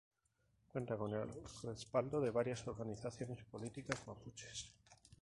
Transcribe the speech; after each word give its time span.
Cuenta 0.71 0.97
con 0.97 1.13
el 1.13 1.29
respaldo 1.61 2.19
de 2.21 2.31
varias 2.31 2.67
organizaciones 2.67 3.43
políticas 3.43 4.01
mapuches. 4.07 4.71